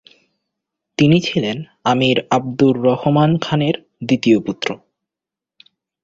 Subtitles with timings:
[0.97, 1.57] তিনি ছিলেন
[1.83, 3.75] আমির আবদুর রহমান খানের
[4.07, 4.69] দ্বিতীয় পুত্র।